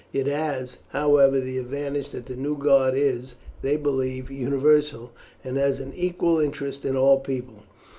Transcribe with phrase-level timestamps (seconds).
[0.11, 5.11] It has, however, the advantage that the new God is, they believe, universal,
[5.43, 7.59] and has an equal interest in all people.